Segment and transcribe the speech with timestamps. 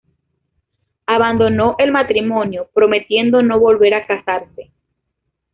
[1.05, 4.71] Abandonó el matrimonio, prometiendo no volver a casarse.